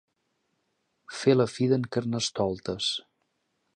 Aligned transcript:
Fer 1.17 1.35
la 1.37 1.47
fi 1.57 1.67
d'en 1.73 1.85
Carnestoltes. 1.97 2.89